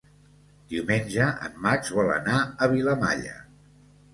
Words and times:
Diumenge 0.73 1.27
en 1.49 1.61
Max 1.67 1.93
vol 1.99 2.09
anar 2.15 2.41
a 2.67 2.71
Vilamalla. 2.73 3.37